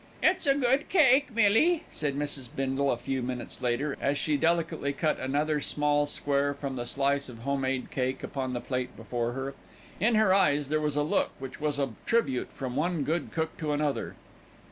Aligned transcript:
"It's 0.23 0.47
a 0.47 0.55
good 0.55 0.89
cake, 0.89 1.27
Millie," 1.35 1.83
said 1.91 2.17
Mrs. 2.17 2.49
Bindle 2.55 2.89
a 2.89 2.97
few 2.97 3.21
minutes 3.21 3.61
later, 3.61 3.95
as 4.01 4.17
she 4.17 4.35
delicately 4.35 4.93
cut 4.93 5.19
another 5.19 5.59
small 5.61 6.07
square 6.07 6.55
from 6.55 6.75
the 6.75 6.87
slice 6.87 7.29
of 7.29 7.37
home 7.43 7.61
made 7.61 7.91
cake 7.91 8.23
upon 8.23 8.53
the 8.53 8.61
plate 8.61 8.95
before 8.97 9.33
her. 9.33 9.53
In 9.99 10.15
her 10.15 10.33
eyes 10.33 10.69
there 10.69 10.81
was 10.81 10.95
a 10.95 11.03
look 11.03 11.33
which 11.37 11.61
was 11.61 11.77
a 11.77 11.93
tribute 12.07 12.51
from 12.51 12.75
one 12.75 13.03
good 13.03 13.31
cook 13.31 13.55
to 13.59 13.73
another. 13.73 14.15